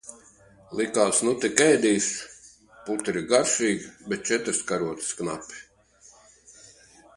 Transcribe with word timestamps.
Likās, 0.77 1.19
nu 1.27 1.33
tik 1.43 1.61
ēdīšu, 1.65 2.31
putra 2.87 3.15
ir 3.19 3.29
garšīga, 3.33 3.93
bet 4.13 4.27
četras 4.33 4.65
karotes 4.73 5.13
knapi. 5.21 5.63